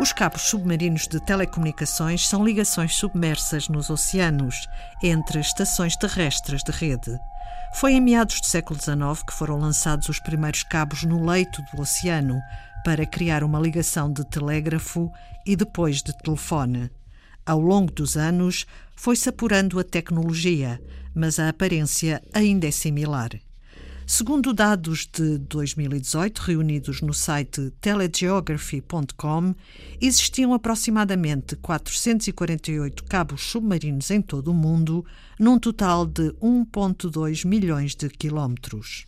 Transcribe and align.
Os 0.00 0.14
cabos 0.14 0.40
submarinos 0.48 1.06
de 1.06 1.20
telecomunicações 1.20 2.26
são 2.26 2.42
ligações 2.42 2.96
submersas 2.96 3.68
nos 3.68 3.90
oceanos, 3.90 4.66
entre 5.02 5.38
estações 5.38 5.94
terrestres 5.94 6.62
de 6.62 6.72
rede. 6.72 7.18
Foi 7.74 7.92
em 7.92 8.00
meados 8.00 8.40
do 8.40 8.46
século 8.46 8.80
XIX 8.80 9.22
que 9.22 9.34
foram 9.34 9.58
lançados 9.58 10.08
os 10.08 10.18
primeiros 10.18 10.62
cabos 10.62 11.04
no 11.04 11.22
leito 11.22 11.60
do 11.70 11.82
oceano 11.82 12.40
para 12.82 13.04
criar 13.04 13.44
uma 13.44 13.60
ligação 13.60 14.10
de 14.10 14.24
telégrafo 14.24 15.12
e 15.44 15.54
depois 15.54 16.02
de 16.02 16.16
telefone. 16.16 16.90
Ao 17.44 17.60
longo 17.60 17.92
dos 17.92 18.16
anos, 18.16 18.64
foi-se 18.96 19.28
apurando 19.28 19.78
a 19.78 19.84
tecnologia, 19.84 20.80
mas 21.14 21.38
a 21.38 21.50
aparência 21.50 22.22
ainda 22.32 22.66
é 22.66 22.70
similar. 22.70 23.32
Segundo 24.12 24.52
dados 24.52 25.06
de 25.06 25.38
2018 25.38 26.40
reunidos 26.40 27.00
no 27.00 27.14
site 27.14 27.70
telegeography.com, 27.80 29.54
existiam 30.00 30.52
aproximadamente 30.52 31.54
448 31.54 33.04
cabos 33.04 33.40
submarinos 33.42 34.10
em 34.10 34.20
todo 34.20 34.50
o 34.50 34.52
mundo, 34.52 35.06
num 35.38 35.60
total 35.60 36.04
de 36.04 36.32
1,2 36.42 37.46
milhões 37.46 37.94
de 37.94 38.08
quilómetros. 38.08 39.06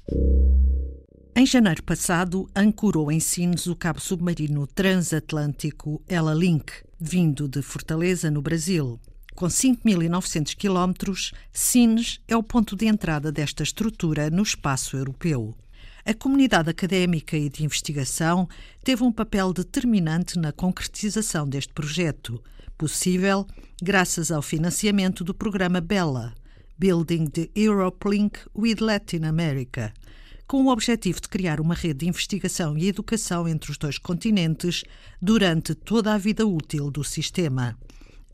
Em 1.35 1.45
janeiro 1.45 1.83
passado, 1.83 2.49
ancorou 2.55 3.11
em 3.11 3.19
Sines 3.19 3.67
o 3.67 3.75
cabo 3.75 3.99
submarino 3.99 4.69
transatlântico 4.69 6.01
Ela 6.07 6.33
Link, 6.33 6.73
vindo 7.01 7.49
de 7.49 7.61
Fortaleza, 7.61 8.31
no 8.31 8.41
Brasil. 8.41 9.01
Com 9.35 9.47
5.900 9.47 10.55
quilómetros, 10.55 11.33
Sines 11.53 12.21
é 12.29 12.37
o 12.37 12.43
ponto 12.43 12.77
de 12.77 12.87
entrada 12.87 13.33
desta 13.33 13.63
estrutura 13.63 14.29
no 14.31 14.43
espaço 14.43 14.97
europeu. 14.97 15.55
A 16.05 16.13
comunidade 16.13 16.69
académica 16.69 17.37
e 17.37 17.49
de 17.49 17.65
investigação 17.65 18.49
teve 18.85 19.03
um 19.03 19.13
papel 19.13 19.53
determinante 19.53 20.39
na 20.39 20.53
concretização 20.53 21.49
deste 21.49 21.73
projeto, 21.73 22.43
possível 22.77 23.47
graças 23.81 24.31
ao 24.31 24.43
financiamento 24.43 25.25
do 25.25 25.33
programa 25.33 25.81
BELA, 25.81 26.35
Building 26.79 27.27
the 27.27 27.49
Europe 27.55 28.09
Link 28.09 28.39
with 28.55 28.77
Latin 28.81 29.25
America, 29.25 29.95
com 30.47 30.65
o 30.65 30.69
objetivo 30.69 31.21
de 31.21 31.29
criar 31.29 31.61
uma 31.61 31.75
rede 31.75 32.01
de 32.01 32.09
investigação 32.09 32.77
e 32.77 32.89
educação 32.89 33.49
entre 33.49 33.71
os 33.71 33.79
dois 33.79 33.97
continentes 33.97 34.83
durante 35.21 35.75
toda 35.75 36.13
a 36.13 36.19
vida 36.19 36.47
útil 36.47 36.91
do 36.91 37.03
sistema. 37.03 37.79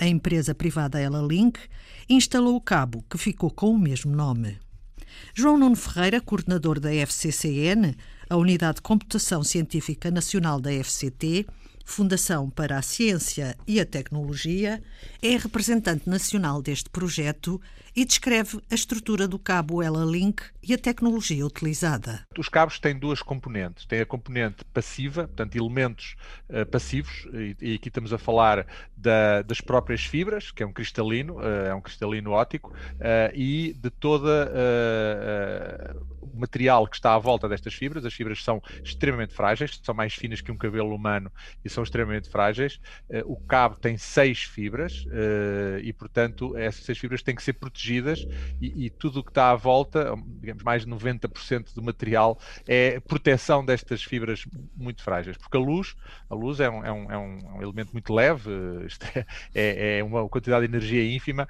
A 0.01 0.07
empresa 0.07 0.55
privada 0.55 1.01
Ela 1.01 1.21
Link 1.21 1.59
instalou 2.09 2.55
o 2.55 2.61
cabo, 2.61 3.05
que 3.11 3.19
ficou 3.19 3.51
com 3.51 3.71
o 3.71 3.79
mesmo 3.79 4.15
nome. 4.15 4.57
João 5.35 5.59
Nuno 5.59 5.75
Ferreira, 5.75 6.21
coordenador 6.21 6.79
da 6.79 6.95
FCCN, 6.95 7.97
a 8.31 8.37
Unidade 8.37 8.77
de 8.77 8.83
Computação 8.83 9.43
Científica 9.43 10.11
Nacional 10.11 10.61
da 10.61 10.71
FCT, 10.71 11.47
Fundação 11.85 12.51
para 12.51 12.77
a 12.77 12.83
Ciência 12.83 13.57
e 13.67 13.81
a 13.81 13.87
Tecnologia, 13.87 14.83
é 15.23 15.39
representante 15.39 16.09
nacional 16.09 16.61
deste 16.61 16.91
projeto 16.91 17.59
e 17.97 18.05
descreve 18.05 18.61
a 18.71 18.75
estrutura 18.75 19.27
do 19.27 19.39
cabo 19.39 19.83
Ela 19.83 20.05
Link 20.05 20.43
e 20.63 20.75
a 20.75 20.79
tecnologia 20.79 21.45
utilizada. 21.47 22.21
Os 22.39 22.49
cabos 22.49 22.79
têm 22.79 22.97
duas 22.97 23.23
componentes. 23.23 23.87
Tem 23.87 24.01
a 24.01 24.07
componente 24.07 24.65
passiva, 24.67 25.27
portanto, 25.27 25.57
elementos 25.57 26.15
uh, 26.51 26.67
passivos, 26.67 27.27
e, 27.33 27.57
e, 27.61 27.75
aqui 27.77 27.89
estamos 27.89 28.13
a 28.13 28.19
falar 28.19 28.67
da, 28.95 29.41
das 29.41 29.63
próprias 29.63 30.05
fibras, 30.05 30.51
que 30.51 30.63
é 30.63 30.67
um 30.67 30.73
cristalino, 30.73 31.39
uh, 31.39 31.67
é 31.69 31.75
um 31.75 31.81
cristalino 31.81 32.33
óptico, 32.33 32.71
uh, 32.71 33.35
e 33.35 33.73
de 33.73 33.91
toda 33.91 34.53
material 36.39 36.87
que 36.87 36.97
está 36.97 37.15
à 37.15 37.19
volta 37.19 37.49
destas 37.49 37.75
fibras. 37.75 38.05
As 38.05 38.15
fibras 38.15 38.43
são 38.43 38.63
extremamente 38.83 39.35
frágeis, 39.35 39.81
são 39.83 39.95
mais 39.95 40.15
finas 40.15 40.41
que 40.41 40.53
um 40.53 40.57
cabelo 40.57 40.95
humano 40.95 41.31
e 41.65 41.69
são 41.69 41.83
extremamente 41.83 42.29
frágeis. 42.29 42.81
o 43.25 43.37
cabo 43.37 43.77
tem 43.77 43.97
seis 43.97 44.43
fibras 44.43 45.07
e, 45.83 45.93
portanto, 45.93 46.57
essas 46.57 46.85
seis 46.85 46.99
fibras 46.99 47.23
têm 47.23 47.35
que 47.35 47.43
ser 47.43 47.55
protegidas 47.55 48.27
e, 48.61 48.87
e 48.87 48.91
tudo 48.91 49.21
o 49.21 49.25
que 49.25 49.31
está 49.31 49.51
à 49.51 49.55
volta, 49.55 50.15
digamos, 50.41 50.63
mais 50.63 50.85
de 50.85 50.91
90% 50.91 51.75
do 51.75 51.83
material 51.83 52.39
é 52.67 53.01
proteção 53.01 53.65
destas 53.65 54.03
fibras 54.03 54.45
muito 54.77 55.03
frágeis, 55.03 55.37
porque 55.37 55.57
a 55.57 55.61
luz, 55.61 55.97
a 56.29 56.35
luz 56.35 56.61
é 56.61 56.71
um, 56.71 56.85
é 56.85 56.93
um, 56.93 57.13
é 57.13 57.19
um 57.19 57.63
elemento 57.63 57.93
muito 57.93 58.13
leve, 58.13 58.51
é, 59.55 59.99
é, 59.99 60.05
uma 60.05 60.29
quantidade 60.29 60.67
de 60.67 60.73
energia 60.73 61.05
ínfima 61.15 61.49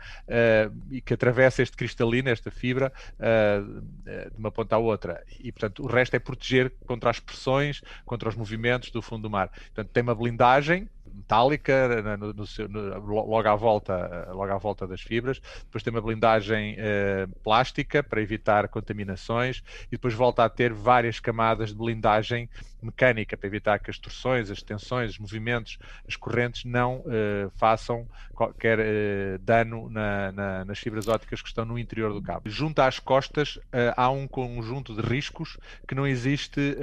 e 0.91 1.01
que 1.01 1.15
atravessa 1.15 1.63
este 1.63 1.77
cristalino, 1.77 2.29
esta 2.29 2.51
fibra, 2.51 2.93
de 3.19 4.39
uma 4.39 4.51
ponta 4.51 4.78
à 4.79 4.81
outra. 4.81 5.23
E, 5.41 5.53
portanto, 5.53 5.83
o 5.83 5.87
resto 5.87 6.15
é 6.15 6.19
proteger 6.19 6.73
contra 6.87 7.11
as 7.11 7.21
pressões, 7.21 7.83
contra 8.05 8.29
os 8.29 8.37
movimentos 8.37 8.91
do 8.91 9.03
fundo 9.03 9.23
do 9.23 9.31
mar. 9.31 9.49
Portanto, 9.49 9.91
tem 9.93 10.03
uma 10.03 10.15
blindagem 10.15 10.89
metálica 11.19 12.17
no, 12.17 12.33
no 12.33 12.47
seu, 12.47 12.69
no, 12.69 12.99
logo, 12.99 13.49
à 13.49 13.55
volta, 13.55 14.29
logo 14.33 14.53
à 14.53 14.57
volta 14.57 14.87
das 14.87 15.01
fibras, 15.01 15.41
depois 15.65 15.83
tem 15.83 15.93
uma 15.93 16.01
blindagem 16.01 16.77
eh, 16.79 17.27
plástica 17.43 18.03
para 18.03 18.23
evitar 18.23 18.69
contaminações 18.69 19.63
e 19.89 19.93
depois 19.93 20.15
volta 20.15 20.45
a 20.45 20.49
ter 20.49 20.73
várias 20.73 21.19
camadas 21.21 21.71
de 21.71 21.77
blindagem 21.77 22.49
mecânica 22.81 23.37
para 23.37 23.47
evitar 23.47 23.79
que 23.79 23.91
as 23.91 23.99
torções, 23.99 24.51
as 24.51 24.63
tensões, 24.63 25.13
os 25.13 25.19
movimentos, 25.19 25.79
as 26.07 26.17
correntes 26.17 26.65
não 26.65 27.05
eh, 27.07 27.49
façam 27.57 28.07
qualquer 28.35 28.79
eh, 28.79 29.39
dano 29.41 29.91
na, 29.91 30.33
na, 30.33 30.65
nas 30.65 30.79
fibras 30.79 31.09
ópticas 31.09 31.43
que 31.43 31.49
estão 31.49 31.65
no 31.65 31.79
interior 31.79 32.13
do 32.13 32.23
cabo. 32.23 32.49
Junto 32.49 32.81
às 32.81 32.99
costas 32.99 33.59
eh, 33.73 33.93
há 33.97 34.11
um 34.11 34.29
conjunto 34.29 34.95
de 34.95 35.03
riscos 35.03 35.59
que 35.87 35.95
não 35.95 36.07
existe 36.07 36.77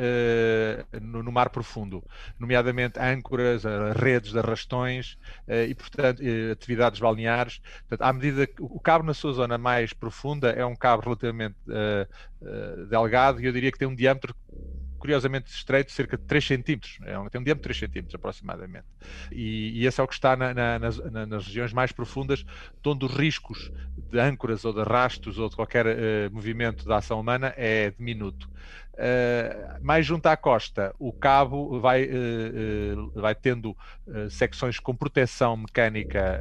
no, 1.01 1.23
no, 1.23 1.31
mar 1.31 1.49
profundo, 1.49 2.03
nomeadamente 2.39 2.99
âncoras, 2.99 3.63
redes 3.95 4.31
de 4.31 4.39
arrastões 4.39 5.17
e, 5.47 5.73
portanto, 5.73 6.21
atividades 6.51 6.99
balneares. 6.99 7.61
Portanto, 7.87 8.01
à 8.01 8.13
medida 8.13 8.47
que 8.47 8.61
o 8.61 8.79
cabo 8.79 9.05
na 9.05 9.13
sua 9.13 9.33
zona 9.33 9.57
mais 9.57 9.93
profunda 9.93 10.49
é 10.49 10.65
um 10.65 10.75
cabo 10.75 11.03
relativamente 11.03 11.55
delgado 12.89 13.41
e 13.41 13.45
eu 13.45 13.51
diria 13.51 13.71
que 13.71 13.77
tem 13.77 13.87
um 13.87 13.95
diâmetro 13.95 14.35
curiosamente 15.05 15.51
estreito, 15.51 15.91
cerca 15.91 16.17
de 16.17 16.23
3 16.23 16.43
centímetros, 16.43 16.97
é 17.05 17.17
um, 17.17 17.29
tem 17.29 17.39
um 17.39 17.43
diâmetro 17.43 17.71
de 17.71 17.77
3 17.77 17.77
centímetros 17.77 18.15
aproximadamente. 18.15 18.85
E, 19.31 19.79
e 19.79 19.85
esse 19.85 20.01
é 20.01 20.03
o 20.03 20.07
que 20.07 20.15
está 20.15 20.35
na, 20.35 20.51
na, 20.51 20.79
nas, 20.79 20.97
nas, 21.27 21.45
regiões 21.45 21.71
mais 21.71 21.91
profundas, 21.91 22.43
onde 22.83 23.05
os 23.05 23.13
riscos 23.13 23.71
de 24.11 24.19
âncoras 24.19 24.65
ou 24.65 24.73
de 24.73 24.81
arrastos 24.81 25.37
ou 25.37 25.47
de 25.47 25.55
qualquer 25.55 25.85
uh, 25.85 26.33
movimento 26.33 26.85
da 26.85 26.97
ação 26.97 27.19
humana 27.19 27.53
é 27.55 27.91
diminuto. 27.91 28.49
Uh, 28.95 29.77
mais 29.81 30.05
junto 30.05 30.25
à 30.27 30.37
costa, 30.37 30.95
o 30.97 31.11
cabo 31.11 31.81
vai, 31.81 32.05
uh, 32.05 33.11
uh, 33.11 33.21
vai 33.21 33.35
tendo 33.35 33.75
secções 34.29 34.79
com 34.79 34.95
proteção 34.95 35.57
mecânica 35.57 36.39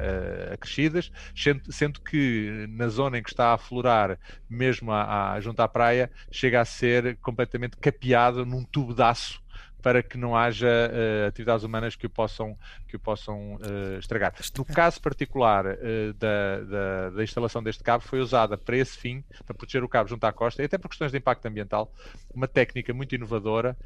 acrescidas, 0.53 1.11
sendo, 1.35 1.71
sendo, 1.71 2.01
que 2.01 2.65
na 2.69 2.87
zona 2.87 3.17
em 3.17 3.23
que 3.23 3.29
está 3.29 3.47
a 3.47 3.53
aflorar, 3.55 4.17
mesmo 4.49 4.91
a, 4.91 5.33
a, 5.33 5.41
junto 5.41 5.59
à 5.59 5.67
praia, 5.67 6.09
chega 6.31 6.61
a 6.61 6.65
ser 6.65 7.17
completamente 7.17 7.75
capeado 7.77 8.45
num 8.45 8.63
tubo 8.63 8.93
de 8.93 9.01
aço 9.01 9.44
para 9.85 10.01
que 10.01 10.17
não 10.17 10.35
haja 10.35 10.65
uh, 10.67 11.27
atividades 11.27 11.63
humanas 11.63 11.95
que 11.95 12.07
o 12.07 12.09
possam, 12.09 12.57
que 12.87 12.95
o 12.95 12.99
possam 12.99 13.53
uh, 13.57 13.99
estragar. 13.99 14.33
No 14.57 14.65
caso 14.65 14.99
particular 14.99 15.63
uh, 15.63 16.11
da, 16.17 16.59
da, 16.61 17.09
da, 17.11 17.23
instalação 17.23 17.61
deste 17.61 17.83
cabo, 17.83 18.03
foi 18.03 18.19
usada 18.19 18.57
para 18.57 18.75
esse 18.75 18.97
fim, 18.97 19.23
para 19.45 19.53
proteger 19.53 19.83
o 19.83 19.87
cabo 19.87 20.09
junto 20.09 20.23
à 20.23 20.33
costa, 20.33 20.63
e 20.63 20.65
até 20.65 20.79
por 20.79 20.89
questões 20.89 21.11
de 21.11 21.19
impacto 21.19 21.45
ambiental, 21.45 21.93
uma 22.33 22.47
técnica 22.47 22.95
muito 22.95 23.13
inovadora, 23.13 23.77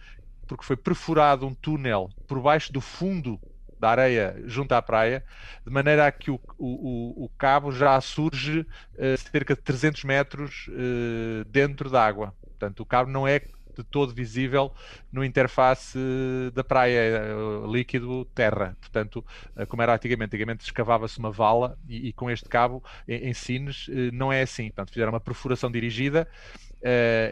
porque 0.47 0.63
foi 0.63 0.77
perfurado 0.77 1.45
um 1.45 1.53
túnel 1.53 2.09
por 2.25 2.39
baixo 2.39 2.71
do 2.71 2.79
fundo 2.79 3.37
da 3.77 3.89
areia 3.89 4.41
junto 4.45 4.71
à 4.71 4.81
praia, 4.81 5.21
de 5.65 5.69
maneira 5.69 6.07
a 6.07 6.13
que 6.13 6.31
o, 6.31 6.39
o, 6.57 7.25
o 7.25 7.29
cabo 7.37 7.73
já 7.73 7.99
surge 7.99 8.65
cerca 9.31 9.53
de 9.53 9.61
300 9.61 10.05
metros 10.05 10.69
dentro 11.47 11.89
da 11.89 12.05
água. 12.05 12.33
Portanto, 12.41 12.81
o 12.81 12.85
cabo 12.85 13.09
não 13.09 13.25
é 13.25 13.41
de 13.83 13.89
todo 13.89 14.13
visível 14.13 14.71
no 15.11 15.23
interface 15.23 15.97
da 16.53 16.63
praia, 16.63 16.99
eh, 16.99 17.33
líquido-terra. 17.71 18.77
Portanto, 18.79 19.25
eh, 19.55 19.65
como 19.65 19.81
era 19.81 19.95
antigamente, 19.95 20.35
antigamente 20.35 20.63
escavava-se 20.63 21.17
uma 21.19 21.31
vala 21.31 21.77
e, 21.87 22.09
e, 22.09 22.13
com 22.13 22.29
este 22.29 22.47
cabo 22.47 22.83
em, 23.07 23.29
em 23.29 23.33
Sines 23.33 23.87
eh, 23.89 24.11
não 24.11 24.31
é 24.31 24.41
assim. 24.41 24.67
Portanto, 24.67 24.91
fizeram 24.93 25.11
uma 25.11 25.19
perfuração 25.19 25.71
dirigida 25.71 26.27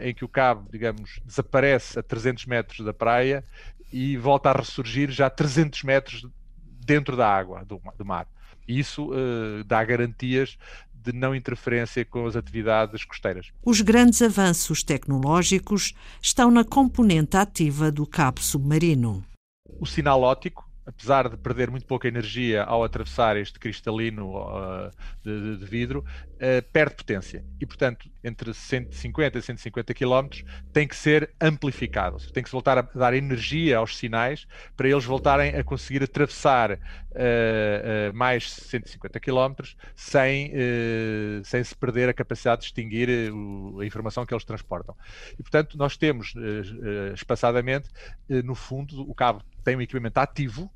em 0.02 0.12
que 0.12 0.26
o 0.26 0.28
cabo, 0.28 0.68
digamos, 0.70 1.20
desaparece 1.24 1.98
a 1.98 2.02
300 2.02 2.44
metros 2.44 2.84
da 2.84 2.92
praia 2.92 3.42
e 3.90 4.14
volta 4.18 4.50
a 4.50 4.52
ressurgir 4.52 5.10
já 5.10 5.26
a 5.26 5.30
300 5.30 5.84
metros 5.84 6.26
dentro 6.84 7.16
da 7.16 7.26
água 7.26 7.64
do, 7.64 7.80
do 7.96 8.04
mar. 8.04 8.26
E 8.68 8.78
isso 8.78 9.10
uh, 9.10 9.64
dá 9.64 9.82
garantias 9.82 10.58
de 11.02 11.12
não 11.12 11.34
interferência 11.34 12.04
com 12.04 12.26
as 12.26 12.36
atividades 12.36 13.04
costeiras. 13.04 13.50
Os 13.64 13.80
grandes 13.80 14.20
avanços 14.20 14.82
tecnológicos 14.82 15.94
estão 16.20 16.50
na 16.50 16.64
componente 16.64 17.36
ativa 17.36 17.90
do 17.90 18.06
cabo 18.06 18.40
submarino. 18.40 19.24
O 19.80 19.86
sinal 19.86 20.22
óptico 20.22 20.67
apesar 20.88 21.28
de 21.28 21.36
perder 21.36 21.70
muito 21.70 21.84
pouca 21.84 22.08
energia 22.08 22.64
ao 22.64 22.82
atravessar 22.82 23.36
este 23.36 23.58
cristalino 23.58 24.38
uh, 24.38 24.90
de, 25.22 25.58
de, 25.58 25.64
vidro, 25.66 26.00
uh, 26.00 26.62
perde 26.72 26.94
potência. 26.94 27.44
E, 27.60 27.66
portanto, 27.66 28.08
entre 28.24 28.54
150 28.54 29.38
e 29.38 29.42
150 29.42 29.92
km 29.92 30.28
tem 30.72 30.88
que 30.88 30.96
ser 30.96 31.30
amplificado. 31.38 32.16
Tem 32.32 32.42
que 32.42 32.48
se 32.48 32.54
voltar 32.54 32.78
a 32.78 32.82
dar 32.82 33.12
energia 33.12 33.76
aos 33.76 33.98
sinais 33.98 34.46
para 34.74 34.88
eles 34.88 35.04
voltarem 35.04 35.54
a 35.56 35.62
conseguir 35.62 36.02
atravessar 36.02 36.72
uh, 36.72 36.78
mais 38.14 38.50
150 38.50 39.20
km 39.20 39.54
sem, 39.94 40.52
sem 41.44 41.62
se 41.62 41.76
perder 41.76 42.08
a 42.08 42.14
capacidade 42.14 42.62
de 42.62 42.66
distinguir 42.68 43.08
a 43.10 43.84
informação 43.84 44.24
que 44.24 44.32
eles 44.32 44.44
transportam. 44.44 44.96
E, 45.34 45.42
portanto, 45.42 45.76
nós 45.76 45.98
temos, 45.98 46.34
espaçadamente, 47.14 47.90
no 48.44 48.54
fundo, 48.54 49.02
o 49.02 49.14
cabo 49.14 49.42
tem 49.62 49.76
um 49.76 49.82
equipamento 49.82 50.18
ativo 50.18 50.70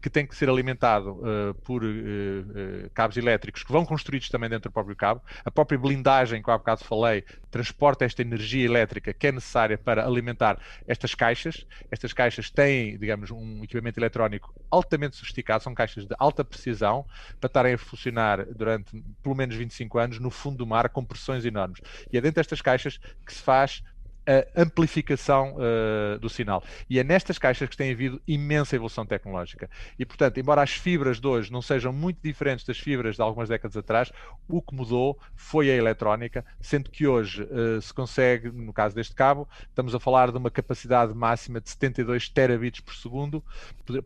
que 0.00 0.10
tem 0.10 0.26
que 0.26 0.36
ser 0.36 0.48
alimentado 0.48 1.12
uh, 1.12 1.54
por 1.64 1.82
uh, 1.82 2.90
cabos 2.94 3.16
elétricos 3.16 3.62
que 3.62 3.72
vão 3.72 3.84
construídos 3.84 4.28
também 4.28 4.48
dentro 4.48 4.70
do 4.70 4.72
próprio 4.72 4.94
cabo. 4.94 5.22
A 5.44 5.50
própria 5.50 5.78
blindagem, 5.78 6.42
que 6.42 6.50
há 6.50 6.58
bocado 6.58 6.84
falei, 6.84 7.24
transporta 7.50 8.04
esta 8.04 8.22
energia 8.22 8.64
elétrica 8.64 9.12
que 9.12 9.26
é 9.26 9.32
necessária 9.32 9.76
para 9.76 10.06
alimentar 10.06 10.58
estas 10.86 11.14
caixas. 11.14 11.66
Estas 11.90 12.12
caixas 12.12 12.50
têm, 12.50 12.98
digamos, 12.98 13.30
um 13.30 13.64
equipamento 13.64 13.98
eletrónico 13.98 14.54
altamente 14.70 15.16
sofisticado, 15.16 15.64
são 15.64 15.74
caixas 15.74 16.06
de 16.06 16.14
alta 16.18 16.44
precisão 16.44 17.04
para 17.40 17.48
estarem 17.48 17.74
a 17.74 17.78
funcionar 17.78 18.44
durante 18.46 19.02
pelo 19.22 19.34
menos 19.34 19.56
25 19.56 19.98
anos 19.98 20.18
no 20.20 20.30
fundo 20.30 20.58
do 20.58 20.66
mar 20.66 20.88
com 20.88 21.04
pressões 21.04 21.44
enormes. 21.44 21.80
E 22.12 22.16
é 22.16 22.20
dentro 22.20 22.36
destas 22.36 22.60
caixas 22.60 22.98
que 23.26 23.32
se 23.32 23.42
faz 23.42 23.82
a 24.30 24.62
amplificação 24.62 25.56
uh, 25.56 26.18
do 26.18 26.28
sinal. 26.28 26.62
E 26.88 26.98
é 26.98 27.04
nestas 27.04 27.38
caixas 27.38 27.68
que 27.68 27.76
tem 27.76 27.90
havido 27.90 28.20
imensa 28.26 28.76
evolução 28.76 29.04
tecnológica. 29.04 29.68
E, 29.98 30.06
portanto, 30.06 30.38
embora 30.38 30.62
as 30.62 30.70
fibras 30.70 31.20
de 31.20 31.26
hoje 31.26 31.50
não 31.50 31.60
sejam 31.60 31.92
muito 31.92 32.18
diferentes 32.22 32.64
das 32.64 32.78
fibras 32.78 33.16
de 33.16 33.22
algumas 33.22 33.48
décadas 33.48 33.76
atrás, 33.76 34.12
o 34.48 34.62
que 34.62 34.74
mudou 34.74 35.18
foi 35.34 35.70
a 35.70 35.74
eletrónica, 35.74 36.44
sendo 36.60 36.90
que 36.90 37.06
hoje 37.06 37.42
uh, 37.42 37.80
se 37.80 37.92
consegue, 37.92 38.50
no 38.50 38.72
caso 38.72 38.94
deste 38.94 39.14
cabo, 39.14 39.48
estamos 39.68 39.94
a 39.94 40.00
falar 40.00 40.30
de 40.30 40.38
uma 40.38 40.50
capacidade 40.50 41.12
máxima 41.12 41.60
de 41.60 41.68
72 41.70 42.28
terabits 42.28 42.80
por 42.80 42.94
segundo. 42.94 43.42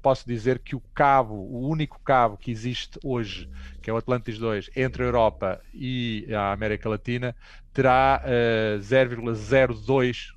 Posso 0.00 0.26
dizer 0.26 0.58
que 0.60 0.74
o 0.74 0.82
cabo, 0.94 1.34
o 1.34 1.68
único 1.68 2.00
cabo 2.02 2.38
que 2.38 2.50
existe 2.50 2.98
hoje, 3.04 3.50
que 3.82 3.90
é 3.90 3.92
o 3.92 3.96
Atlantis 3.96 4.38
2, 4.38 4.70
entre 4.74 5.02
a 5.02 5.06
Europa 5.06 5.60
e 5.74 6.26
a 6.32 6.52
América 6.52 6.88
Latina, 6.88 7.36
terá 7.74 8.22
uh, 8.24 8.28
eh, 8.28 8.78
0,02 8.80 10.28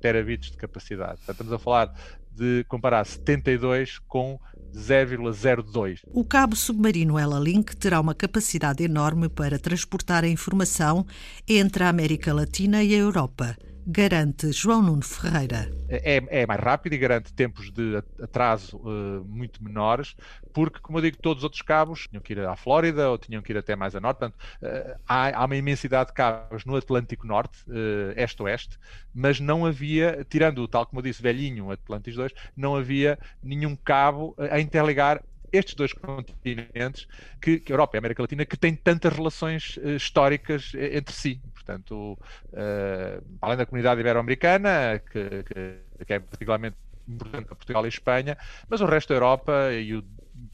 terabits 0.00 0.50
de 0.50 0.56
capacidade. 0.56 1.18
Portanto, 1.18 1.30
estamos 1.32 1.52
a 1.52 1.58
falar 1.58 1.94
de 2.34 2.64
comparar 2.68 3.04
72 3.04 3.98
com 4.08 4.40
0,02. 4.74 6.00
O 6.06 6.24
cabo 6.24 6.56
submarino 6.56 7.18
Ela 7.18 7.38
Link 7.38 7.76
terá 7.76 8.00
uma 8.00 8.14
capacidade 8.14 8.82
enorme 8.82 9.28
para 9.28 9.58
transportar 9.58 10.24
a 10.24 10.28
informação 10.28 11.06
entre 11.48 11.84
a 11.84 11.88
América 11.88 12.32
Latina 12.34 12.82
e 12.82 12.94
a 12.94 12.98
Europa 12.98 13.56
garante 13.86 14.50
João 14.50 14.82
Nuno 14.82 15.02
Ferreira. 15.02 15.70
É, 15.88 16.42
é 16.42 16.46
mais 16.46 16.60
rápido 16.60 16.94
e 16.94 16.98
garante 16.98 17.32
tempos 17.32 17.70
de 17.70 18.02
atraso 18.20 18.78
uh, 18.78 19.24
muito 19.24 19.62
menores, 19.62 20.16
porque, 20.52 20.80
como 20.80 20.98
eu 20.98 21.02
digo, 21.02 21.18
todos 21.18 21.42
os 21.42 21.44
outros 21.44 21.62
cabos 21.62 22.08
tinham 22.08 22.20
que 22.20 22.32
ir 22.32 22.40
à 22.40 22.56
Flórida 22.56 23.08
ou 23.08 23.16
tinham 23.16 23.40
que 23.40 23.52
ir 23.52 23.58
até 23.58 23.76
mais 23.76 23.94
a 23.94 24.00
norte. 24.00 24.18
Portanto, 24.18 24.36
uh, 24.60 25.00
há, 25.06 25.40
há, 25.40 25.44
uma 25.44 25.56
imensidade 25.56 26.08
de 26.08 26.14
cabos 26.14 26.64
no 26.64 26.74
Atlântico 26.74 27.26
Norte, 27.26 27.58
uh, 27.68 28.12
este-oeste, 28.16 28.76
mas 29.14 29.38
não 29.38 29.64
havia, 29.64 30.26
tirando, 30.28 30.66
tal 30.66 30.84
como 30.84 30.98
eu 30.98 31.04
disse, 31.04 31.22
velhinho, 31.22 31.70
Atlantis 31.70 32.16
2, 32.16 32.32
não 32.56 32.74
havia 32.74 33.16
nenhum 33.40 33.76
cabo 33.76 34.34
a 34.50 34.58
interligar 34.58 35.22
estes 35.52 35.74
dois 35.74 35.92
continentes, 35.92 37.06
que, 37.40 37.60
que 37.60 37.72
a 37.72 37.74
Europa 37.74 37.96
e 37.96 37.98
a 37.98 38.00
América 38.00 38.22
Latina, 38.22 38.44
que 38.44 38.56
têm 38.56 38.74
tantas 38.74 39.12
relações 39.12 39.76
uh, 39.78 39.90
históricas 39.90 40.72
entre 40.74 41.14
si. 41.14 41.40
Portanto, 41.52 42.18
uh, 42.52 43.38
além 43.40 43.56
da 43.56 43.66
comunidade 43.66 44.00
ibero-americana, 44.00 45.00
que, 45.10 45.44
que, 45.44 46.04
que, 46.04 46.12
é 46.12 46.20
particularmente 46.20 46.76
importante 47.08 47.46
para 47.46 47.56
Portugal 47.56 47.84
e 47.84 47.88
Espanha, 47.88 48.36
mas 48.68 48.80
o 48.80 48.86
resto 48.86 49.08
da 49.10 49.14
Europa 49.14 49.72
e 49.72 49.94
o 49.94 50.04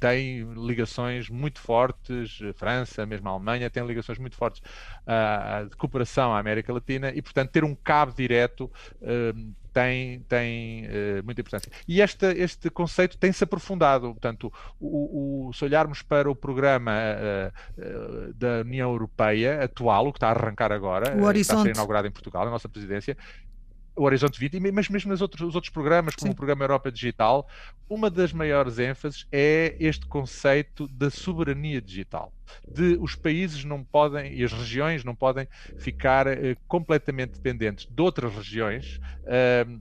tem 0.03 0.43
ligações 0.55 1.31
muito 1.31 1.61
fortes, 1.61 2.41
França, 2.57 3.07
mesmo 3.07 3.29
a 3.29 3.31
Alemanha, 3.31 3.71
tem 3.71 3.87
ligações 3.87 4.19
muito 4.19 4.35
fortes 4.35 4.61
uh, 5.07 5.69
de 5.69 5.77
cooperação 5.77 6.35
à 6.35 6.41
América 6.41 6.73
Latina 6.73 7.13
e, 7.15 7.23
portanto, 7.23 7.51
ter 7.51 7.63
um 7.63 7.73
cabo 7.73 8.13
direto 8.13 8.69
uh, 9.01 9.55
tem, 9.73 10.19
tem 10.29 10.87
uh, 10.87 11.25
muita 11.25 11.41
importância. 11.41 11.71
E 11.87 12.01
este, 12.01 12.27
este 12.35 12.69
conceito 12.69 13.17
tem-se 13.17 13.45
aprofundado. 13.45 14.09
Portanto, 14.09 14.53
o, 14.81 15.49
o, 15.49 15.53
se 15.53 15.65
olharmos 15.65 16.03
para 16.03 16.29
o 16.29 16.35
programa 16.35 16.93
uh, 16.93 18.35
da 18.35 18.63
União 18.63 18.91
Europeia 18.91 19.63
atual, 19.63 20.09
o 20.09 20.13
que 20.13 20.17
está 20.17 20.31
a 20.31 20.33
arrancar 20.33 20.73
agora, 20.73 21.17
o 21.17 21.31
está 21.31 21.61
a 21.61 21.63
ser 21.63 21.71
inaugurado 21.71 22.09
em 22.09 22.11
Portugal, 22.11 22.45
a 22.49 22.51
nossa 22.51 22.69
presidência, 22.69 23.17
o 23.95 24.05
Horizonte 24.05 24.39
20, 24.39 24.59
mas 24.73 24.89
mesmo 24.89 25.11
nos 25.11 25.21
outros, 25.21 25.49
os 25.49 25.55
outros 25.55 25.73
programas, 25.73 26.15
como 26.15 26.29
Sim. 26.29 26.33
o 26.33 26.37
Programa 26.37 26.65
Europa 26.65 26.91
Digital, 26.91 27.47
uma 27.89 28.11
das 28.11 28.33
maiores 28.33 28.79
ênfases 28.79 29.27
é 29.31 29.77
este 29.79 30.07
conceito 30.07 30.89
da 30.89 31.11
soberania 31.11 31.81
digital. 31.81 32.33
De 32.67 32.97
os 33.01 33.15
países 33.15 33.65
não 33.65 33.85
podem, 33.85 34.35
e 34.35 34.45
as 34.45 34.53
regiões 34.53 35.05
não 35.05 35.15
podem 35.15 35.47
ficar 35.79 36.27
uh, 36.27 36.33
completamente 36.67 37.33
dependentes 37.33 37.87
de 37.87 38.03
outras 38.03 38.35
regiões. 38.35 38.99
Uh, 39.25 39.81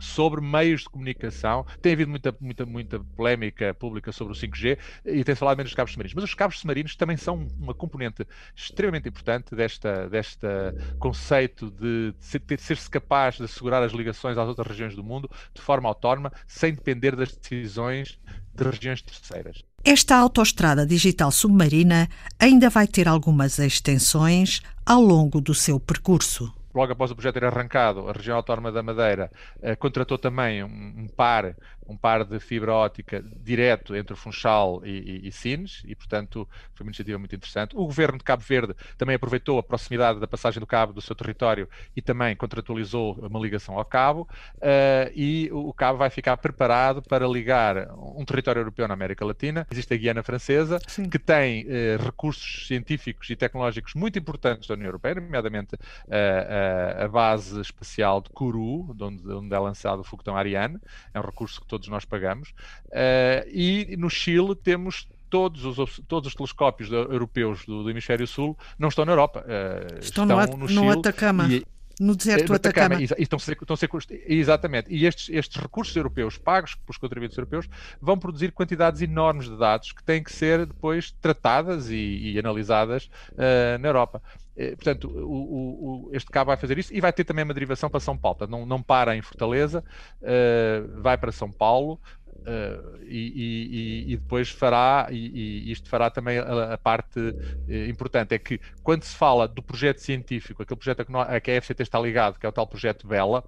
sobre 0.00 0.40
meios 0.40 0.82
de 0.82 0.88
comunicação. 0.88 1.64
Tem 1.80 1.92
havido 1.92 2.10
muita, 2.10 2.34
muita, 2.40 2.66
muita 2.66 3.00
polémica 3.00 3.74
pública 3.74 4.10
sobre 4.10 4.32
o 4.32 4.36
5G 4.36 4.78
e 5.04 5.22
tem-se 5.22 5.38
falado 5.38 5.58
menos 5.58 5.70
dos 5.70 5.76
cabos 5.76 5.92
submarinos. 5.92 6.14
Mas 6.14 6.24
os 6.24 6.34
cabos 6.34 6.58
submarinos 6.58 6.96
também 6.96 7.16
são 7.16 7.46
uma 7.58 7.74
componente 7.74 8.26
extremamente 8.56 9.08
importante 9.08 9.54
desta, 9.54 10.08
desta 10.08 10.74
conceito 10.98 11.70
de, 11.70 12.12
de 12.12 12.60
ser-se 12.60 12.90
capaz 12.90 13.36
de 13.36 13.44
assegurar 13.44 13.82
as 13.82 13.92
ligações 13.92 14.36
às 14.38 14.48
outras 14.48 14.66
regiões 14.66 14.96
do 14.96 15.04
mundo 15.04 15.30
de 15.54 15.60
forma 15.60 15.88
autónoma, 15.88 16.32
sem 16.46 16.74
depender 16.74 17.14
das 17.14 17.32
decisões 17.32 18.18
de 18.54 18.64
regiões 18.64 19.02
terceiras. 19.02 19.62
Esta 19.84 20.16
autoestrada 20.16 20.86
digital 20.86 21.30
submarina 21.30 22.08
ainda 22.38 22.68
vai 22.68 22.86
ter 22.86 23.08
algumas 23.08 23.58
extensões 23.58 24.60
ao 24.84 25.00
longo 25.00 25.40
do 25.40 25.54
seu 25.54 25.80
percurso 25.80 26.52
logo 26.74 26.92
após 26.92 27.10
o 27.10 27.14
projeto 27.14 27.34
ter 27.34 27.44
arrancado, 27.44 28.08
a 28.08 28.12
região 28.12 28.36
autónoma 28.36 28.70
da 28.72 28.82
Madeira 28.82 29.30
uh, 29.58 29.76
contratou 29.78 30.18
também 30.18 30.62
um, 30.62 30.66
um, 30.66 31.08
par 31.08 31.56
um 31.90 31.96
par 31.96 32.24
de 32.24 32.38
fibra 32.38 32.72
ótica 32.72 33.22
direto 33.42 33.96
entre 33.96 34.12
o 34.12 34.16
Funchal 34.16 34.80
e, 34.84 35.22
e, 35.24 35.28
e 35.28 35.32
Sines, 35.32 35.82
e 35.84 35.94
portanto 35.94 36.48
foi 36.74 36.84
uma 36.84 36.90
iniciativa 36.90 37.18
muito 37.18 37.34
interessante. 37.34 37.76
O 37.76 37.84
governo 37.84 38.18
de 38.18 38.24
Cabo 38.24 38.42
Verde 38.42 38.74
também 38.96 39.16
aproveitou 39.16 39.58
a 39.58 39.62
proximidade 39.62 40.20
da 40.20 40.26
passagem 40.26 40.60
do 40.60 40.66
cabo 40.66 40.92
do 40.92 41.00
seu 41.00 41.16
território 41.16 41.68
e 41.96 42.00
também 42.00 42.36
contratualizou 42.36 43.14
uma 43.20 43.40
ligação 43.40 43.76
ao 43.76 43.84
cabo, 43.84 44.28
uh, 44.56 45.10
e 45.14 45.50
o 45.52 45.72
cabo 45.72 45.98
vai 45.98 46.10
ficar 46.10 46.36
preparado 46.36 47.02
para 47.02 47.26
ligar 47.26 47.90
um 48.16 48.24
território 48.24 48.60
europeu 48.60 48.86
na 48.86 48.94
América 48.94 49.24
Latina. 49.24 49.66
Existe 49.70 49.94
a 49.94 49.96
Guiana 49.96 50.22
Francesa, 50.22 50.78
Sim. 50.86 51.08
que 51.08 51.18
tem 51.18 51.64
uh, 51.64 52.02
recursos 52.02 52.66
científicos 52.66 53.28
e 53.30 53.36
tecnológicos 53.36 53.94
muito 53.94 54.18
importantes 54.18 54.68
da 54.68 54.74
União 54.74 54.86
Europeia, 54.86 55.16
nomeadamente 55.16 55.74
uh, 55.74 57.04
a 57.04 57.08
base 57.08 57.60
espacial 57.60 58.20
de 58.20 58.30
Kourou, 58.30 58.94
onde, 59.00 59.28
onde 59.28 59.54
é 59.54 59.58
lançado 59.58 60.00
o 60.00 60.04
foguetão 60.04 60.36
Ariane, 60.36 60.78
é 61.12 61.18
um 61.18 61.22
recurso 61.22 61.60
que 61.60 61.66
todos 61.66 61.79
todos 61.80 61.88
nós 61.88 62.04
pagamos. 62.04 62.50
Uh, 62.88 63.48
e 63.48 63.96
no 63.96 64.10
Chile 64.10 64.54
temos 64.54 65.08
todos 65.28 65.64
os, 65.64 66.00
todos 66.06 66.28
os 66.28 66.34
telescópios 66.34 66.90
europeus 66.90 67.64
do, 67.64 67.84
do 67.84 67.90
hemisfério 67.90 68.26
sul 68.26 68.56
não 68.78 68.88
estão 68.88 69.04
na 69.04 69.12
Europa. 69.12 69.44
Uh, 69.44 69.98
estão, 70.00 70.24
estão, 70.24 70.56
no, 70.56 70.56
no, 70.58 70.68
Chile. 70.68 70.80
No 70.80 70.90
Atacama. 70.90 71.48
E, 71.48 71.64
no 72.00 72.16
deserto 72.16 72.46
do 72.46 72.54
Atacama. 72.54 72.94
Atacama. 72.94 73.16
E, 73.18 73.22
estão 73.22 73.36
a 73.36 73.40
ser, 73.40 73.58
estão 73.60 73.74
a 73.74 73.76
ser, 73.76 73.90
exatamente. 74.26 74.92
E 74.92 75.04
estes, 75.04 75.28
estes 75.28 75.60
recursos 75.60 75.94
europeus, 75.94 76.38
pagos 76.38 76.74
pelos 76.74 76.96
contribuintes 76.96 77.36
europeus, 77.36 77.68
vão 78.00 78.18
produzir 78.18 78.52
quantidades 78.52 79.02
enormes 79.02 79.50
de 79.50 79.58
dados 79.58 79.92
que 79.92 80.02
têm 80.02 80.22
que 80.22 80.32
ser 80.32 80.64
depois 80.64 81.10
tratadas 81.20 81.90
e, 81.90 82.32
e 82.32 82.38
analisadas 82.38 83.10
uh, 83.32 83.78
na 83.78 83.88
Europa. 83.88 84.22
Eh, 84.56 84.74
portanto, 84.76 85.08
o, 85.08 86.08
o, 86.08 86.10
este 86.12 86.30
cabo 86.30 86.48
vai 86.48 86.56
fazer 86.56 86.78
isso 86.78 86.92
e 86.92 87.00
vai 87.00 87.12
ter 87.12 87.24
também 87.24 87.44
uma 87.44 87.54
derivação 87.54 87.88
para 87.88 88.00
São 88.00 88.16
Paulo. 88.16 88.36
Portanto, 88.36 88.58
não, 88.58 88.66
não 88.66 88.82
para 88.82 89.16
em 89.16 89.22
Fortaleza, 89.22 89.82
uh, 90.20 91.00
vai 91.00 91.16
para 91.16 91.32
São 91.32 91.50
Paulo, 91.50 91.98
Uh, 92.40 92.98
e, 93.04 94.06
e, 94.08 94.12
e, 94.12 94.16
depois 94.16 94.48
fará, 94.48 95.08
e, 95.10 95.66
e, 95.68 95.72
isto 95.72 95.88
fará 95.88 96.08
também 96.10 96.38
a, 96.38 96.74
a 96.74 96.78
parte 96.78 97.18
uh, 97.18 97.88
importante, 97.88 98.34
é 98.34 98.38
que 98.38 98.58
quando 98.82 99.04
se 99.04 99.14
fala 99.14 99.46
do 99.46 99.62
projeto 99.62 99.98
científico, 99.98 100.62
aquele 100.62 100.78
projeto 100.78 101.00
a 101.00 101.04
que, 101.04 101.16
a 101.16 101.40
que 101.40 101.50
a 101.50 101.60
FCT 101.60 101.82
está 101.82 102.00
ligado, 102.00 102.38
que 102.38 102.46
é 102.46 102.48
o 102.48 102.52
tal 102.52 102.66
projeto 102.66 103.06
Bela, 103.06 103.44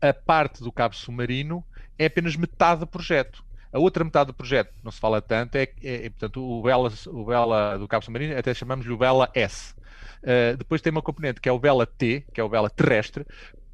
a 0.00 0.12
parte 0.12 0.62
do 0.62 0.72
cabo 0.72 0.94
submarino 0.94 1.64
é 1.98 2.06
apenas 2.06 2.36
metade 2.36 2.80
do 2.80 2.86
projeto. 2.86 3.44
A 3.72 3.78
outra 3.78 4.04
metade 4.04 4.26
do 4.26 4.34
projeto, 4.34 4.74
não 4.82 4.90
se 4.90 5.00
fala 5.00 5.22
tanto, 5.22 5.56
é, 5.56 5.62
é, 5.82 6.06
é 6.06 6.10
portanto, 6.10 6.42
o 6.42 6.60
Bela, 6.62 6.92
o 7.06 7.24
Bela 7.24 7.78
do 7.78 7.88
cabo 7.88 8.04
submarino, 8.04 8.36
até 8.36 8.52
chamamos-lhe 8.52 8.92
o 8.92 8.98
Bela 8.98 9.30
S. 9.34 9.74
Uh, 10.22 10.56
depois 10.56 10.82
tem 10.82 10.90
uma 10.90 11.00
componente 11.00 11.40
que 11.40 11.48
é 11.48 11.52
o 11.52 11.58
Bela 11.58 11.86
T, 11.86 12.24
que 12.34 12.40
é 12.40 12.44
o 12.44 12.48
Bela 12.48 12.68
terrestre, 12.68 13.24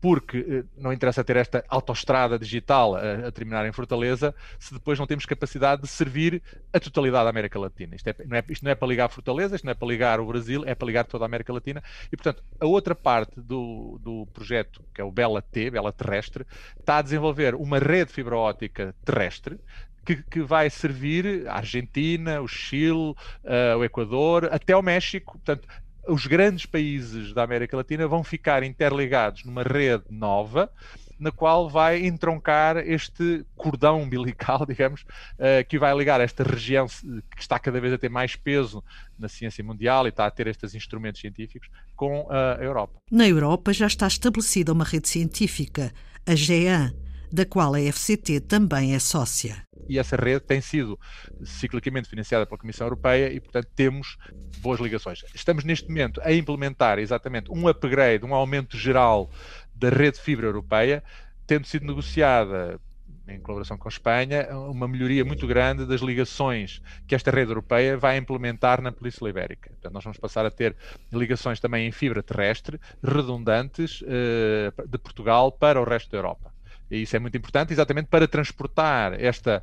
porque 0.00 0.46
eh, 0.48 0.64
não 0.76 0.92
interessa 0.92 1.24
ter 1.24 1.36
esta 1.36 1.64
autoestrada 1.68 2.38
digital 2.38 2.94
a, 2.94 3.28
a, 3.28 3.32
terminar 3.32 3.66
em 3.66 3.72
Fortaleza 3.72 4.34
se 4.58 4.72
depois 4.72 4.98
não 4.98 5.06
temos 5.06 5.26
capacidade 5.26 5.82
de 5.82 5.88
servir 5.88 6.42
a 6.72 6.78
totalidade 6.78 7.24
da 7.24 7.30
América 7.30 7.58
Latina. 7.58 7.96
Isto, 7.96 8.08
é, 8.08 8.14
não 8.26 8.36
é, 8.36 8.44
isto 8.48 8.64
não 8.64 8.70
é 8.70 8.74
para 8.74 8.88
ligar 8.88 9.08
Fortaleza, 9.08 9.56
isto 9.56 9.64
não 9.64 9.72
é 9.72 9.74
para 9.74 9.88
ligar 9.88 10.20
o 10.20 10.26
Brasil, 10.26 10.62
é 10.66 10.74
para 10.74 10.86
ligar 10.86 11.04
toda 11.04 11.24
a 11.24 11.26
América 11.26 11.52
Latina. 11.52 11.82
E, 12.12 12.16
portanto, 12.16 12.42
a 12.60 12.66
outra 12.66 12.94
parte 12.94 13.40
do, 13.40 13.98
do 14.02 14.26
projeto, 14.32 14.82
que 14.94 15.00
é 15.00 15.04
o 15.04 15.10
Bela 15.10 15.42
T, 15.42 15.70
Bela 15.70 15.92
Terrestre, 15.92 16.46
está 16.78 16.98
a 16.98 17.02
desenvolver 17.02 17.54
uma 17.54 17.78
rede 17.78 18.12
fibra 18.12 18.36
óptica 18.36 18.94
terrestre 19.04 19.58
que, 20.04 20.22
que, 20.22 20.40
vai 20.40 20.70
servir 20.70 21.46
a 21.46 21.56
Argentina, 21.56 22.40
o 22.40 22.48
Chile, 22.48 23.14
uh, 23.44 23.76
o 23.78 23.84
Equador, 23.84 24.48
até 24.50 24.74
o 24.74 24.80
México. 24.80 25.32
Portanto, 25.32 25.68
os 26.08 26.26
grandes 26.26 26.66
países 26.66 27.32
da 27.32 27.42
América 27.42 27.76
Latina 27.76 28.08
vão 28.08 28.24
ficar 28.24 28.62
interligados 28.62 29.44
numa 29.44 29.62
rede 29.62 30.04
nova, 30.10 30.70
na 31.18 31.32
qual 31.32 31.68
vai 31.68 32.06
entroncar 32.06 32.78
este 32.78 33.44
cordão 33.56 34.02
umbilical, 34.02 34.64
digamos, 34.66 35.02
uh, 35.02 35.66
que 35.68 35.78
vai 35.78 35.94
ligar 35.96 36.20
esta 36.20 36.42
região 36.42 36.86
que 36.86 37.40
está 37.40 37.58
cada 37.58 37.80
vez 37.80 37.92
a 37.92 37.98
ter 37.98 38.08
mais 38.08 38.36
peso 38.36 38.82
na 39.18 39.28
ciência 39.28 39.62
mundial 39.62 40.06
e 40.06 40.10
está 40.10 40.26
a 40.26 40.30
ter 40.30 40.46
estes 40.46 40.74
instrumentos 40.74 41.20
científicos 41.20 41.68
com 41.96 42.26
a 42.30 42.62
Europa. 42.62 43.00
Na 43.10 43.26
Europa 43.26 43.72
já 43.72 43.86
está 43.86 44.06
estabelecida 44.06 44.72
uma 44.72 44.84
rede 44.84 45.08
científica, 45.08 45.92
a 46.24 46.34
GEAN, 46.34 46.92
da 47.30 47.44
qual 47.44 47.74
a 47.74 47.80
FCT 47.80 48.40
também 48.40 48.94
é 48.94 48.98
sócia 48.98 49.68
e 49.88 49.98
essa 49.98 50.16
rede 50.16 50.40
tem 50.40 50.60
sido 50.60 50.98
ciclicamente 51.42 52.08
financiada 52.08 52.44
pela 52.44 52.58
Comissão 52.58 52.86
Europeia 52.86 53.32
e, 53.32 53.40
portanto, 53.40 53.68
temos 53.74 54.16
boas 54.58 54.78
ligações. 54.78 55.24
Estamos 55.34 55.64
neste 55.64 55.88
momento 55.88 56.20
a 56.22 56.32
implementar 56.32 56.98
exatamente 56.98 57.50
um 57.50 57.66
upgrade, 57.66 58.24
um 58.24 58.34
aumento 58.34 58.76
geral 58.76 59.30
da 59.74 59.88
rede 59.88 60.20
fibra 60.20 60.46
europeia, 60.46 61.02
tendo 61.46 61.66
sido 61.66 61.86
negociada 61.86 62.78
em 63.26 63.40
colaboração 63.40 63.76
com 63.76 63.88
a 63.88 63.90
Espanha, 63.90 64.48
uma 64.70 64.88
melhoria 64.88 65.22
muito 65.22 65.46
grande 65.46 65.84
das 65.84 66.00
ligações 66.00 66.80
que 67.06 67.14
esta 67.14 67.30
rede 67.30 67.50
europeia 67.50 67.96
vai 67.96 68.16
implementar 68.16 68.80
na 68.80 68.90
Polícia 68.90 69.28
Ibérica. 69.28 69.68
Portanto, 69.70 69.92
nós 69.92 70.02
vamos 70.02 70.18
passar 70.18 70.46
a 70.46 70.50
ter 70.50 70.74
ligações 71.12 71.60
também 71.60 71.86
em 71.86 71.92
fibra 71.92 72.22
terrestre, 72.22 72.80
redundantes, 73.02 74.02
eh, 74.06 74.72
de 74.86 74.96
Portugal 74.98 75.52
para 75.52 75.78
o 75.78 75.84
resto 75.84 76.10
da 76.10 76.16
Europa. 76.16 76.57
E 76.90 77.02
isso 77.02 77.16
é 77.16 77.18
muito 77.18 77.36
importante, 77.36 77.72
exatamente 77.72 78.06
para 78.08 78.26
transportar 78.28 79.14
esta 79.20 79.62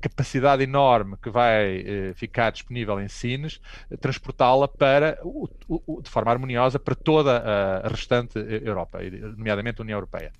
capacidade 0.00 0.62
enorme 0.62 1.16
que 1.22 1.30
vai 1.30 1.78
eh, 1.78 2.12
ficar 2.14 2.50
disponível 2.50 3.00
em 3.00 3.08
Sines, 3.08 3.60
transportá-la 4.00 4.68
para, 4.68 5.18
o, 5.22 5.48
o, 5.68 6.02
de 6.02 6.10
forma 6.10 6.30
harmoniosa 6.30 6.78
para 6.78 6.94
toda 6.94 7.38
a, 7.38 7.88
restante 7.88 8.38
Europa, 8.38 8.98
nomeadamente 9.36 9.80
a 9.80 9.84
União 9.84 9.96
Europeia. 9.96 10.32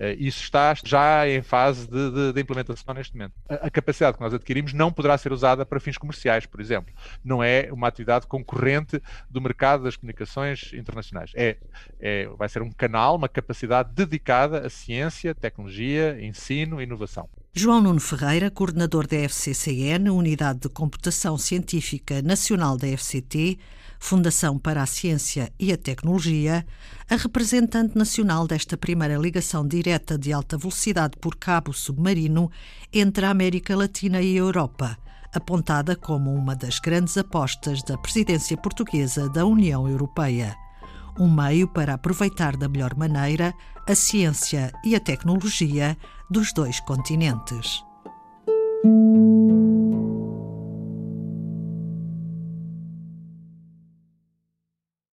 Eh, 0.00 0.16
isso 0.18 0.42
está 0.42 0.74
já 0.82 1.28
em 1.28 1.42
fase 1.42 1.86
de, 1.86 2.10
de, 2.10 2.32
de 2.32 2.40
implementação 2.40 2.94
neste 2.94 3.14
momento. 3.14 3.34
A, 3.46 3.66
a, 3.66 3.70
capacidade 3.70 4.16
que 4.16 4.22
nós 4.22 4.32
adquirimos 4.32 4.72
não 4.72 4.90
poderá 4.90 5.16
ser 5.18 5.30
usada 5.30 5.66
para 5.66 5.78
fins 5.78 5.98
comerciais, 5.98 6.46
por 6.46 6.58
exemplo. 6.58 6.92
Não 7.22 7.42
é 7.42 7.68
uma 7.70 7.86
atividade 7.86 8.26
concorrente 8.26 9.00
do 9.28 9.40
mercado 9.42 9.84
das 9.84 9.96
comunicações 9.96 10.72
internacionais. 10.72 11.32
É, 11.34 11.58
é, 12.00 12.26
vai 12.28 12.48
ser 12.48 12.62
um 12.62 12.70
canal, 12.70 13.16
uma 13.16 13.28
capacidade 13.28 13.92
dedicada 13.92 14.66
a 14.66 14.70
ciência, 14.70 15.34
tecnologia, 15.34 16.16
ensino 16.24 16.80
e 16.80 16.84
inovação. 16.84 17.28
João 17.52 17.80
Nuno 17.80 17.98
Ferreira, 17.98 18.48
coordenador 18.48 19.08
da 19.08 19.16
FCCN, 19.16 20.08
Unidade 20.08 20.60
de 20.60 20.68
Computação 20.68 21.36
Científica 21.36 22.22
Nacional 22.22 22.76
da 22.76 22.86
FCT, 22.86 23.58
Fundação 23.98 24.56
para 24.56 24.80
a 24.80 24.86
Ciência 24.86 25.52
e 25.58 25.72
a 25.72 25.76
Tecnologia, 25.76 26.64
a 27.08 27.16
representante 27.16 27.98
nacional 27.98 28.46
desta 28.46 28.76
primeira 28.76 29.16
ligação 29.16 29.66
direta 29.66 30.16
de 30.16 30.32
alta 30.32 30.56
velocidade 30.56 31.16
por 31.20 31.34
cabo 31.34 31.72
submarino 31.72 32.52
entre 32.92 33.26
a 33.26 33.30
América 33.30 33.76
Latina 33.76 34.22
e 34.22 34.36
a 34.36 34.38
Europa, 34.38 34.96
apontada 35.34 35.96
como 35.96 36.32
uma 36.32 36.54
das 36.54 36.78
grandes 36.78 37.18
apostas 37.18 37.82
da 37.82 37.98
presidência 37.98 38.56
portuguesa 38.56 39.28
da 39.28 39.44
União 39.44 39.88
Europeia. 39.88 40.56
Um 41.18 41.28
meio 41.28 41.66
para 41.66 41.94
aproveitar 41.94 42.56
da 42.56 42.68
melhor 42.68 42.94
maneira 42.94 43.52
a 43.88 43.94
ciência 43.96 44.72
e 44.84 44.94
a 44.94 45.00
tecnologia 45.00 45.96
dos 46.30 46.52
dois 46.52 46.80
continentes. 46.80 47.84